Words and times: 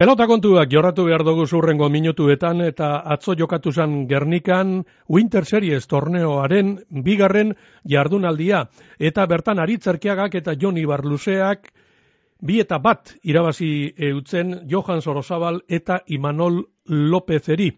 Pelota 0.00 0.24
kontuak 0.24 0.70
jorratu 0.72 1.04
behar 1.04 1.20
dugu 1.26 1.42
zurrengo 1.44 1.90
minutuetan 1.92 2.62
eta 2.64 2.86
atzo 3.14 3.34
jokatu 3.36 3.68
zan 3.68 4.06
Gernikan 4.08 4.70
Winter 5.12 5.44
Series 5.44 5.84
torneoaren 5.90 6.70
bigarren 7.04 7.52
jardunaldia 7.84 8.62
eta 8.96 9.26
bertan 9.28 9.60
aritzerkiagak 9.60 10.38
eta 10.40 10.54
Joni 10.56 10.86
Barluseak 10.88 11.68
bi 12.40 12.62
eta 12.64 12.78
bat 12.80 13.12
irabazi 13.22 13.92
eutzen 14.08 14.62
Johan 14.70 15.04
Sorosabal 15.04 15.60
eta 15.68 16.00
Imanol 16.06 16.62
Lopezeri. 16.88 17.68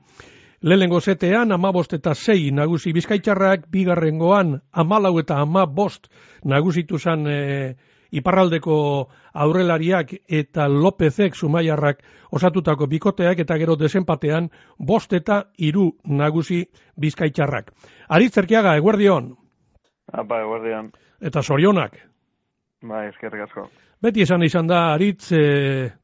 Lehengo 0.63 1.01
zetean 1.01 1.51
amabost 1.51 1.99
eta 1.99 2.15
sei 2.15 2.53
nagusi 2.55 2.93
bizkaitxarrak 2.95 3.67
bigarrengoan 3.67 4.61
amalau 4.71 5.19
eta 5.19 5.43
amabost 5.43 6.07
nagusitu 6.45 7.03
zan 7.03 7.27
e, 7.27 7.75
iparraldeko 8.13 8.77
aurrelariak 9.45 10.15
eta 10.29 10.69
Lopezek 10.69 11.35
sumaiarrak 11.35 12.03
osatutako 12.31 12.87
bikoteak 12.87 13.43
eta 13.45 13.59
gero 13.61 13.77
desenpatean 13.77 14.51
bost 14.79 15.13
eta 15.13 15.45
iru 15.59 15.91
nagusi 16.05 16.65
bizkaitxarrak. 17.01 17.73
Aritzerkiaga, 18.09 18.77
eguerdion? 18.77 19.33
Apa, 20.13 20.43
eguerdion. 20.45 20.93
Eta 21.21 21.43
sorionak? 21.43 21.97
Ba, 22.83 23.07
eskerrik 23.09 23.47
asko. 23.47 23.69
Beti 24.03 24.25
esan 24.25 24.43
izan 24.43 24.67
da, 24.67 24.81
aritz 24.97 25.31
e, 25.31 25.43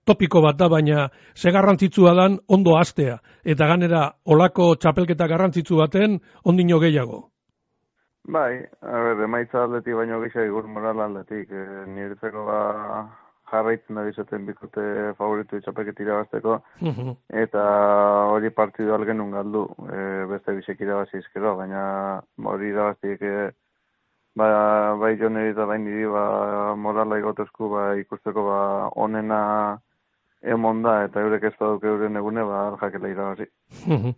topiko 0.07 0.39
bat 0.45 0.55
da, 0.61 0.69
baina 0.71 1.09
ze 1.35 1.51
garrantzitsua 1.51 2.13
dan 2.15 2.39
ondo 2.47 2.77
astea. 2.79 3.17
Eta 3.43 3.67
ganera, 3.67 4.05
olako 4.25 4.77
txapelketa 4.77 5.27
garrantzitsu 5.27 5.81
baten, 5.81 6.21
ondino 6.45 6.79
gehiago. 6.79 7.25
Bai, 8.29 8.61
a 8.83 8.99
ber, 9.05 9.23
emaitza 9.25 9.63
atletik 9.65 9.95
baino 9.97 10.19
gisa 10.21 10.43
igur 10.45 10.67
moral 10.69 11.01
atletik. 11.01 11.49
E, 11.49 11.63
niretzeko 11.95 12.43
ba 12.45 12.59
jarraitzen 13.51 13.97
da 13.97 14.03
bizaten 14.05 14.45
bikote 14.45 14.83
favoritu 15.21 15.57
itxapeket 15.57 16.03
irabazteko. 16.05 16.59
Eta 17.45 17.63
hori 18.35 18.51
partidu 18.59 18.93
algenun 18.93 19.33
galdu, 19.33 19.65
e, 19.89 20.03
beste 20.35 20.57
bisek 20.59 20.85
irabazi 20.85 21.23
izkero, 21.23 21.55
baina 21.57 21.83
hori 22.53 22.69
irabaztiek 22.75 23.25
e, 23.25 23.35
ba, 24.37 24.49
bai 25.01 25.15
joneri 25.23 25.55
eta 25.55 25.65
bain 25.73 25.89
diri 25.89 26.05
ba, 26.13 26.25
morala 26.77 27.19
igotezku 27.23 27.73
ba, 27.73 27.85
ikusteko 28.05 28.45
ba, 28.51 28.61
onena 29.07 29.41
emon 30.43 30.83
da 30.83 31.05
eta 31.07 31.21
eurek 31.21 31.45
ez 31.51 31.55
baduk 31.59 31.85
euren 31.85 32.17
egune 32.17 32.45
ba 32.47 32.77
jakela 32.81 33.09
irabazi. 33.09 33.49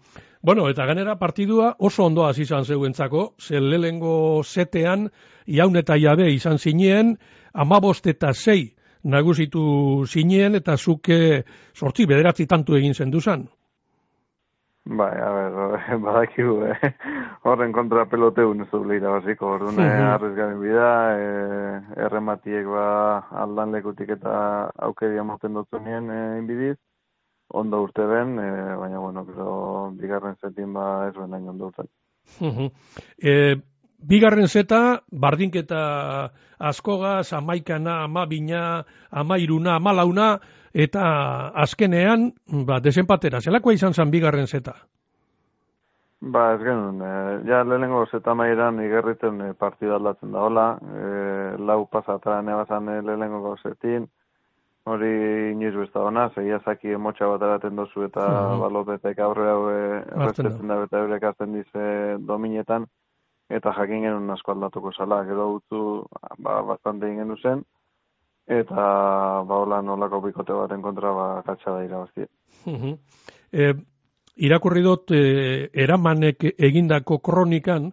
bueno, 0.46 0.68
eta 0.68 0.86
ganera 0.86 1.16
partidua 1.18 1.74
oso 1.78 2.04
ondo 2.04 2.26
hasi 2.26 2.42
izan 2.42 2.64
zeuentzako, 2.64 3.34
ze 3.40 3.60
lelengo 3.60 4.42
setean 4.44 5.08
iaun 5.46 5.76
eta 5.76 5.96
jabe 5.96 6.30
izan 6.32 6.58
zinien, 6.58 7.16
amabost 7.52 8.06
eta 8.06 8.32
sei 8.32 8.74
nagusitu 9.02 10.04
zinien 10.06 10.54
eta 10.54 10.76
zuke 10.76 11.44
sortzi 11.74 12.06
bederatzi 12.06 12.46
tantu 12.46 12.76
egin 12.76 12.94
zenduzan. 12.94 13.48
Bai, 14.84 15.12
a 15.12 15.30
ber, 15.30 16.00
badakigu, 16.04 16.54
eh? 16.64 16.92
horren 17.44 17.72
kontra 17.72 18.06
pelote 18.08 18.42
ez 18.42 18.68
dugu 18.70 18.94
irabaziko, 18.94 19.46
orduan 19.46 19.74
mm 19.74 19.80
-hmm. 19.80 20.14
arrez 20.14 20.58
bida, 20.58 20.90
e, 21.16 22.02
errematiek 22.06 22.64
ba 22.66 23.28
aldan 23.30 23.72
lekutik 23.72 24.08
eta 24.08 24.70
aukeria 24.78 25.22
moten 25.22 25.52
dut 25.54 25.68
zunien 25.70 26.10
e, 26.10 26.38
inbidiz, 26.38 26.78
ondo 27.52 27.82
urte 27.82 28.06
ben, 28.06 28.38
e, 28.38 28.76
baina, 28.76 28.98
bueno, 28.98 29.26
pero, 29.26 29.90
bigarren 29.92 30.36
zetin 30.40 30.72
ba 30.72 31.08
ez 31.08 31.14
ben 31.14 31.48
ondo 31.48 31.66
urte. 31.66 31.84
e, 33.22 33.56
bigarren 34.00 34.48
zeta, 34.48 35.02
bardinketa 35.12 36.32
askogaz, 36.58 37.32
amaikana, 37.32 38.04
amabina, 38.04 38.84
amairuna, 39.10 39.76
amalauna, 39.76 40.40
eta 40.72 41.04
azkenean, 41.64 42.30
ba, 42.66 42.80
desenpatera, 42.80 43.40
zelakoa 43.40 43.74
izan 43.74 43.94
zan 43.94 44.10
bigarren 44.10 44.46
zeta? 44.46 44.76
Ba, 46.20 46.52
ez 46.54 46.60
genuen, 46.60 47.00
e, 47.00 47.12
ja 47.48 47.62
lehenengo 47.64 48.04
zeta 48.12 48.34
mairan 48.36 48.80
igerriten 48.84 49.40
e, 49.40 49.52
partida 49.56 49.96
aldatzen 49.96 50.32
da 50.32 50.42
hola, 50.44 50.66
e, 50.76 51.56
lau 51.56 51.86
pasata 51.88 52.42
nebazan 52.44 52.88
e, 52.92 53.00
lehenengo 53.02 53.40
gauzetin, 53.46 54.06
hori 54.84 55.10
inoiz 55.52 55.74
besta 55.78 56.04
ona, 56.04 56.28
zeia 56.34 56.60
zaki 56.60 56.92
emotxa 56.92 57.28
bat 57.32 57.42
eraten 57.48 57.76
dozu 57.76 58.04
eta 58.04 58.26
-huh. 58.26 58.60
balotetek 58.60 59.18
aurre 59.18 59.48
hau 59.48 59.68
errestetzen 59.70 60.68
da. 60.68 60.82
eta 60.84 60.98
eurek 60.98 61.24
azten 61.24 61.52
dize 61.56 62.16
dominetan, 62.18 62.86
eta 63.48 63.72
jakin 63.72 64.02
genuen 64.02 64.30
asko 64.30 64.52
aldatuko 64.52 64.92
zala, 64.92 65.24
gero 65.24 65.50
gutzu 65.52 66.06
ba, 66.38 66.60
bastante 66.62 67.08
ingen 67.08 67.36
zen, 67.42 67.64
eta 68.50 68.84
ba 69.46 69.62
hola 69.62 69.80
nolako 69.82 70.20
bikote 70.26 70.52
baten 70.52 70.82
kontra 70.82 71.12
ba 71.14 71.26
katxa 71.46 71.76
da 71.76 71.84
irabaztie. 71.84 72.26
e, 73.52 73.72
irakurri 74.36 74.82
dut 74.82 75.12
e, 75.14 75.70
eramanek 75.72 76.44
egindako 76.58 77.18
kronikan 77.18 77.92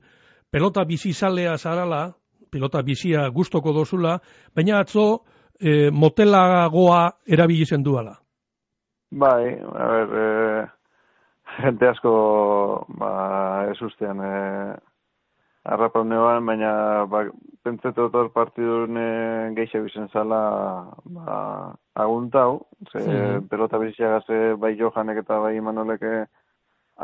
pelota 0.52 0.86
bizi 0.86 1.14
zalea 1.14 1.58
zarala, 1.58 2.14
pelota 2.52 2.82
bizia 2.82 3.28
gustoko 3.30 3.74
dozula, 3.74 4.18
baina 4.56 4.80
atzo 4.80 5.24
e, 5.60 5.92
motelagoa 5.92 7.02
erabili 7.28 7.66
zen 7.66 7.84
duala. 7.84 8.16
Bai, 9.12 9.54
a 9.56 9.88
ber, 9.92 10.10
e, 10.24 10.66
gente 11.62 11.88
asko 11.88 12.86
ba, 13.00 13.12
ez 13.72 13.82
ustean 13.82 14.20
e, 14.24 14.76
baina 15.68 17.06
ba, 17.06 17.26
pentsetu 17.68 18.08
hor 18.08 18.32
partidun 18.36 18.98
geixe 19.58 19.82
bizen 19.84 20.08
zala 20.14 20.42
ba, 21.18 21.38
aguntau, 22.06 22.66
ze 22.92 23.04
mm 23.04 23.48
pelota 23.52 23.80
bizia 23.82 24.10
gaze 24.16 24.56
bai 24.62 24.76
Johanek 24.80 25.24
eta 25.24 25.40
bai 25.44 25.60
Manolek 25.62 26.04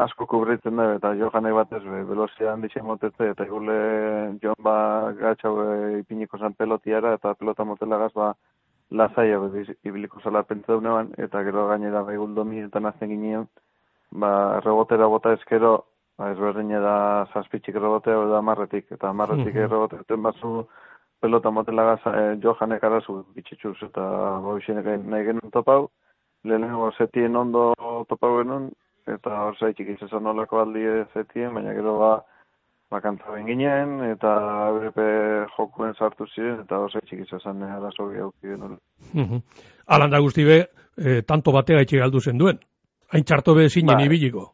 asko 0.06 0.26
kubritzen 0.26 0.80
da, 0.80 0.88
eta 0.98 1.14
Johanek 1.20 1.54
batez 1.60 1.84
be, 1.84 2.02
velozia 2.10 2.54
handixe 2.54 2.82
motetze, 2.82 3.30
eta 3.34 3.46
igule 3.46 3.78
John 4.42 4.58
ba 4.68 4.76
gatxau 5.20 5.54
e, 5.62 6.00
ipiniko 6.00 6.38
zan 6.38 6.56
pelotiara, 6.58 7.14
eta 7.20 7.36
pelota 7.40 7.66
motela 7.68 8.00
gaz 8.06 8.12
ba 8.16 8.34
lazaia 8.92 9.40
be, 9.40 9.66
ibiliko 9.84 10.22
zala 10.24 10.44
pentsatu 10.44 10.82
eta 11.28 11.44
gero 11.44 11.68
gainera 11.68 12.02
bai 12.04 12.18
guldomi 12.18 12.64
eta 12.66 12.80
nazten 12.80 13.10
ginean, 13.10 13.48
ba, 14.12 14.60
rebotera 14.66 15.08
bota 15.08 15.34
ezkero, 15.34 15.76
ba, 16.18 16.32
ez 16.32 16.38
da 16.38 17.28
zazpitxik 17.34 17.76
errobotea 17.76 18.26
da 18.30 18.42
marretik, 18.42 18.92
eta 18.92 19.14
marretik 19.14 19.56
mm 19.56 19.70
-hmm. 19.70 20.24
bazu 20.24 20.68
pelota 21.22 21.52
motela 21.52 21.84
gaza 21.84 22.10
e, 22.20 22.38
johanek 22.44 22.84
arazu 22.84 23.24
bitxitxuz, 23.36 23.78
eta 23.84 24.04
bobixenek 24.44 24.86
nahi 25.06 25.26
genuen 25.26 25.52
topau, 25.52 25.90
lehenengo 26.44 26.92
zetien 26.98 27.36
ondo 27.36 27.74
topau 28.10 28.38
genuen, 28.38 28.72
eta 29.08 29.30
hor 29.46 29.58
zaitxik 29.60 29.90
izan 29.90 30.24
nolako 30.24 30.60
aldi 30.60 30.84
zetien, 31.14 31.54
baina 31.54 31.74
gero 31.74 31.98
ba, 32.00 32.12
bakantza 32.92 33.38
ginen, 33.48 34.02
eta 34.12 34.34
brepe 34.78 35.08
jokuen 35.58 35.94
sartu 35.94 36.28
ziren, 36.36 36.60
eta 36.66 36.78
hor 36.78 36.92
zaitxik 36.92 37.24
izan 37.26 37.64
arazo 37.64 38.10
gehauki 38.10 38.48
genuen. 38.48 38.78
Mm 39.14 39.24
-hmm. 39.24 39.42
Alanda 39.88 40.20
guzti 40.20 40.46
be, 40.46 40.60
e, 40.98 41.22
tanto 41.22 41.52
batea 41.52 41.82
itxe 41.82 41.98
galdu 41.98 42.20
zen 42.20 42.38
duen. 42.38 42.60
Hain 43.14 43.24
txarto 43.24 43.56
be 43.56 43.70
zinen 43.70 43.96
bai. 43.96 44.06
ibiliko. 44.06 44.54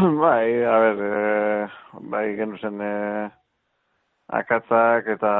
bai, 0.20 0.64
a 0.64 0.78
ber, 0.80 0.98
e, 1.00 1.68
bai 2.08 2.36
genuzen 2.36 2.80
e, 2.80 3.30
akatzak 4.32 5.08
eta 5.14 5.30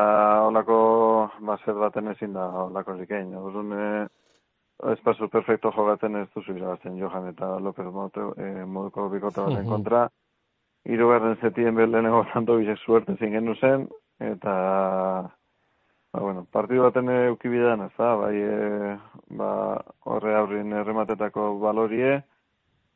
olako 0.49 0.81
bazer 1.49 1.79
baten 1.81 2.11
ezin 2.13 2.35
da 2.37 2.47
olako 2.67 2.97
zikein. 2.99 3.33
Orduan, 3.41 3.73
e, 3.73 3.87
espazu 4.93 5.29
perfecto 5.33 5.73
jogatzen 5.77 6.17
ez 6.21 6.27
duzu 6.35 6.57
irabazten 6.57 6.99
Johan 7.01 7.29
eta 7.33 7.55
López 7.59 7.87
Mote, 7.95 8.27
e, 8.37 8.65
moduko 8.65 9.09
bikota 9.09 9.47
baten 9.49 9.69
kontra. 9.69 10.09
Iru 10.85 11.09
garden 11.09 11.37
zetien 11.41 11.77
beleneko 11.77 12.25
tanto 12.33 12.57
bizek 12.61 12.81
suerte 12.85 13.17
zin 13.17 13.33
genu 13.37 13.55
zen, 13.55 13.87
eta 14.21 14.55
ba, 16.13 16.21
bueno, 16.21 16.45
partidu 16.53 16.85
baten 16.89 17.09
eukibidean 17.17 17.87
ez 17.87 17.93
da, 17.97 18.13
bai 18.17 18.37
e, 18.37 18.93
ba, 19.41 19.51
horre 20.05 20.37
aurrin 20.37 20.73
errematetako 20.83 21.55
balorie, 21.65 22.21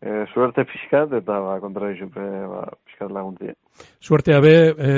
e, 0.05 0.25
suerte 0.33 0.65
pixkat 0.69 1.13
eta 1.21 1.39
ba, 1.41 1.59
kontra 1.63 1.89
ba, 1.89 2.63
pixkat 2.85 3.11
laguntie. 3.11 3.55
Suertea 4.01 4.41
be, 4.41 4.55
e, 4.77 4.91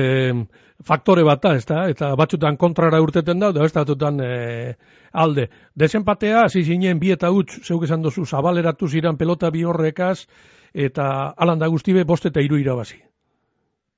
faktore 0.85 1.25
bat 1.25 1.43
da, 1.43 1.55
ez 1.56 1.64
da? 1.67 1.87
Eta 1.88 2.12
batzutan 2.19 2.56
kontrara 2.56 3.00
urteten 3.03 3.38
da, 3.41 3.53
ez 3.64 3.73
da 3.73 3.85
e, 4.25 4.75
alde. 5.12 5.49
Desenpatea, 5.75 6.44
hasi 6.44 6.64
zinen 6.64 6.99
bi 6.99 7.12
eta 7.12 7.31
huts, 7.31 7.62
zeuk 7.62 7.85
esan 7.85 8.03
dozu, 8.03 8.26
zabaleratu 8.26 8.88
ziren 8.88 9.17
pelota 9.17 9.50
bi 9.50 9.64
horrekaz, 9.64 10.26
eta 10.75 11.32
alanda 11.37 11.69
guztibe, 11.69 12.05
bost 12.05 12.26
eta 12.26 12.41
iru 12.41 12.59
irabazi. 12.59 13.00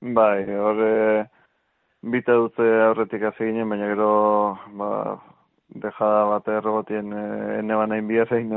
Bai, 0.01 0.45
horre, 0.55 1.27
bita 2.03 2.37
dute 2.39 2.69
aurretik 2.85 3.25
hasi 3.33 3.49
ginen, 3.49 3.69
baina 3.69 3.89
gero, 3.91 4.13
ba, 4.79 4.93
dejada 5.69 6.25
bat 6.31 6.49
errogotien 6.49 7.13
ene 7.59 7.77
banain 7.77 8.07
biazein 8.09 8.53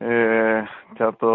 e, 0.00 0.64
txarto 0.96 1.30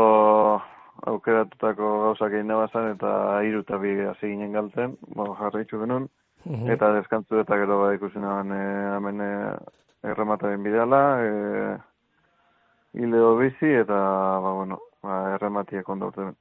aukeratutako 1.12 1.90
gauzak 2.06 2.36
egin 2.38 2.54
bazan 2.56 2.92
eta 2.94 3.14
hiru 3.44 3.64
eta 3.66 3.80
bi 3.82 3.96
hasi 4.08 4.34
ginen 4.34 4.54
galten, 4.56 4.96
bo, 5.16 5.34
jarraitzu 5.40 5.82
genuen, 5.82 6.08
mhm. 6.46 6.70
eta 6.76 6.94
deskantzu 7.00 7.42
eta 7.44 7.58
gero 7.60 7.82
bat 7.84 7.98
ikusi 7.98 8.24
nahan 8.24 8.54
e, 8.56 8.62
hemen 8.96 9.26
e, 9.26 9.34
erremataren 10.14 10.64
bidala, 10.64 11.04
e, 11.24 11.76
hileo 13.00 13.36
bizi 13.42 13.76
eta, 13.84 14.00
ba, 14.46 14.56
bueno, 14.62 14.80
ba, 15.04 15.22
errematiek 15.36 15.90
ondo 15.90 16.12
urte 16.14 16.32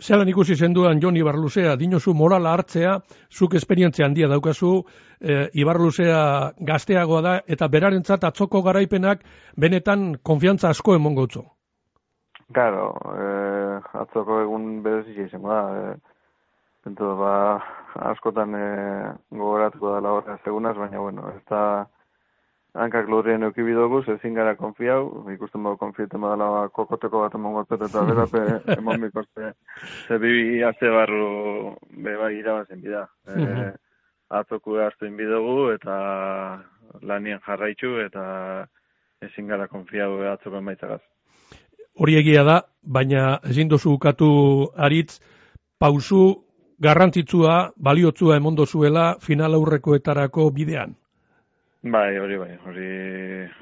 Zelan 0.00 0.28
ikusi 0.32 0.56
zenduan 0.56 1.00
Jon 1.00 1.16
Ibarluzea, 1.16 1.76
dinosu 1.76 2.14
morala 2.16 2.54
hartzea, 2.56 2.96
zuk 3.30 3.54
esperientzia 3.54 4.06
handia 4.06 4.28
daukazu, 4.28 4.72
e, 5.20 5.48
Ibarluzea 5.60 6.20
gazteagoa 6.72 7.20
da, 7.26 7.34
eta 7.46 7.68
berarentzat 7.68 8.24
atzoko 8.24 8.62
garaipenak 8.64 9.24
benetan 9.56 10.14
konfiantza 10.22 10.70
asko 10.70 10.94
emon 10.96 11.18
gautzo. 11.18 11.44
Claro, 12.52 12.86
eh, 13.14 13.76
atzoko 14.00 14.40
egun 14.42 14.80
berezizia 14.82 15.28
izango 15.28 15.52
da. 15.52 15.92
Eh, 15.92 16.96
ba, 17.20 17.34
askotan 18.10 18.54
eh, 18.56 19.12
gogoratuko 19.30 19.92
da 19.92 20.00
la 20.00 20.14
horra 20.16 20.38
segunaz, 20.44 20.76
baina 20.76 20.98
bueno, 20.98 21.28
ez 21.36 21.42
da 21.50 21.86
hankak 22.74 23.08
lurrien 23.08 23.42
eukibi 23.42 23.74
dugu, 23.74 24.02
ezin 24.14 24.34
gara 24.34 24.54
konfiau, 24.56 25.26
ikusten 25.32 25.62
bau 25.62 25.76
konfieten 25.76 26.20
badala 26.20 26.68
kokoteko 26.68 27.22
bat 27.24 27.34
emon 27.38 27.54
golpet 27.58 27.86
eta 27.88 28.04
berape 28.06 28.42
emon 28.76 29.00
bikoste, 29.06 29.52
ze 30.08 30.18
bibi 30.18 30.62
azte 30.64 30.90
barru 30.90 31.76
beba 31.90 32.30
irabazen 32.30 32.82
bida. 32.82 33.06
E, 33.26 33.70
atzoku 34.30 34.76
hartu 34.78 35.06
inbi 35.06 35.26
dugu 35.26 35.70
eta 35.74 35.96
lanien 37.02 37.40
jarraitzu 37.46 37.96
eta 38.04 38.66
ezin 39.22 39.48
gara 39.48 39.66
konfiau 39.68 40.20
atzoko 40.32 40.62
emaitzagaz. 40.62 41.00
Hori 42.00 42.14
egia 42.16 42.44
da, 42.46 42.62
baina 42.82 43.40
ezin 43.50 43.68
dozu 43.68 43.92
ukatu 43.92 44.30
aritz, 44.76 45.18
pausu 45.78 46.46
garrantzitsua, 46.80 47.72
baliotzua 47.76 48.38
emondo 48.40 48.64
zuela 48.66 49.16
final 49.20 49.54
aurrekoetarako 49.58 50.50
bidean. 50.54 50.94
Bai, 51.82 52.18
hori 52.18 52.36
bai, 52.36 52.58
hori 52.68 52.88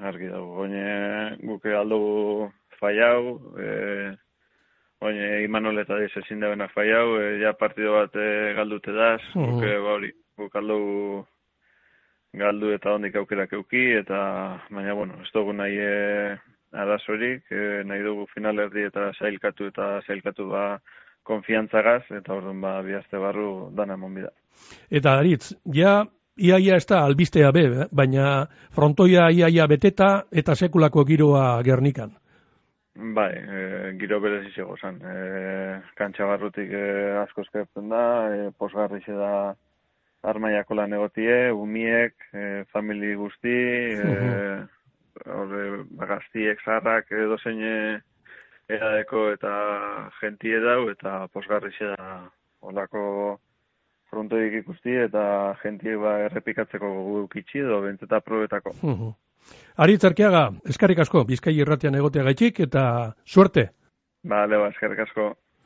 argi 0.02 0.26
dago. 0.26 0.64
Oine 0.64 1.36
guke 1.38 1.70
aldugu 1.78 2.48
faiau, 2.80 3.36
e, 3.54 4.10
oine 5.06 5.44
Imanol 5.44 5.78
eta 5.84 6.00
diz 6.02 6.10
ezin 6.18 6.42
dabena 6.42 6.66
faiau, 6.72 7.14
e, 7.20 7.36
ja 7.44 7.52
partido 7.54 7.94
bat 7.94 8.18
e, 8.18 8.54
galdute 8.58 8.94
daz, 8.96 9.22
mm. 9.36 9.52
guke 9.52 9.70
ba 9.84 9.94
hori, 9.94 10.10
guk 10.36 10.58
aldugu 10.58 11.22
galdu 12.42 12.74
eta 12.74 12.96
hondik 12.96 13.20
aukerak 13.22 13.54
euki, 13.54 13.84
eta 14.02 14.18
baina, 14.66 14.98
bueno, 14.98 15.22
ez 15.22 15.30
dugu 15.32 15.54
nahi 15.54 15.78
e, 15.78 16.36
arazorik, 16.74 17.46
e, 17.54 17.84
nahi 17.86 18.02
dugu 18.02 18.26
final 18.34 18.66
erdi 18.66 18.82
eta 18.90 19.12
zailkatu 19.14 19.70
eta 19.70 19.92
zailkatu 20.08 20.50
ba 20.50 20.66
konfiantzagaz, 21.22 22.02
eta 22.18 22.34
orduan 22.34 22.60
ba 22.66 22.80
bihazte 22.82 23.22
barru 23.22 23.70
dana 23.78 23.94
emon 23.94 24.18
bida. 24.18 24.34
Eta 24.90 25.20
aritz, 25.20 25.54
ja 25.70 26.00
iaia 26.38 26.76
ez 26.76 26.86
da 26.86 27.02
albistea 27.04 27.50
be, 27.52 27.64
eh? 27.66 27.86
baina 27.92 28.46
frontoia 28.74 29.28
iaia 29.34 29.66
beteta 29.66 30.24
eta 30.32 30.54
sekulako 30.54 31.04
giroa 31.04 31.62
gernikan. 31.66 32.14
Bai, 32.98 33.30
e, 33.30 33.92
giro 34.00 34.18
berez 34.20 34.48
izego 34.48 34.74
zan. 34.80 34.98
E, 35.06 35.18
kantxa 35.98 36.26
barrutik 36.26 36.72
e, 36.74 36.86
asko 37.20 37.44
eskertzen 37.46 37.92
da, 37.92 38.02
e, 38.34 38.50
posgarri 38.58 38.98
da 39.06 39.54
armaiako 40.26 40.74
lan 40.74 40.96
egotie, 40.96 41.52
umiek, 41.54 42.14
e, 42.32 42.64
famili 42.72 43.14
guzti, 43.14 43.54
e, 44.02 44.16
horre, 45.30 45.84
bagaztiek, 46.00 46.58
zarrak, 46.64 47.12
edo 47.12 47.38
zein 47.38 47.62
eradeko 48.68 49.28
eta 49.32 49.52
gentie 50.18 50.58
dau, 50.60 50.88
eta 50.90 51.28
posgarri 51.32 51.70
da 51.78 52.08
olako 52.66 53.38
frontoik 54.10 54.60
ikusti 54.62 54.94
eta 55.04 55.54
jentie 55.62 55.96
ba 56.00 56.18
errepikatzeko 56.26 56.92
gukitzi 57.08 57.64
edo 57.64 57.80
bentzeta 57.84 58.20
probetako. 58.20 58.74
Ari 59.78 59.94
eskarrik 59.94 60.98
asko, 60.98 61.24
bizkai 61.24 61.54
irratian 61.56 61.94
egotea 61.94 62.24
gaitik 62.26 62.60
eta 62.60 63.14
suerte. 63.24 63.68
Bale, 64.28 64.58
ba, 64.58 64.68
eskerrik 64.74 65.06
asko. 65.06 65.30